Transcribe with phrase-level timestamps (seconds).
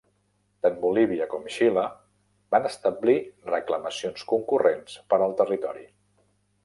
[0.65, 1.83] Tant Bolívia com Xile
[2.55, 3.17] van establir
[3.53, 5.87] reclamacions concurrents per al territori.